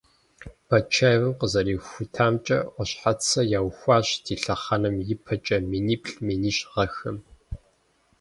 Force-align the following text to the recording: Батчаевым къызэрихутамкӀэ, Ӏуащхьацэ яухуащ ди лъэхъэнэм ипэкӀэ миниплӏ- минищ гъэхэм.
Батчаевым 0.69 1.33
къызэрихутамкӀэ, 1.39 2.59
Ӏуащхьацэ 2.73 3.41
яухуащ 3.59 4.07
ди 4.23 4.35
лъэхъэнэм 4.43 4.95
ипэкӀэ 5.13 5.57
миниплӏ- 5.69 6.13
минищ 6.25 6.57
гъэхэм. 6.71 7.17